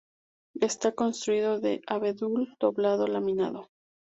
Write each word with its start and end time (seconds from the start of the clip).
Está 0.59 0.93
construido 0.93 1.59
de 1.59 1.83
abedul 1.85 2.55
doblado 2.59 3.05
laminado. 3.05 3.69